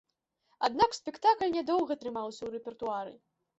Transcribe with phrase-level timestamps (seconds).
[0.67, 3.17] Аднак спектакль нядоўга трымаўся ў рэпертуары.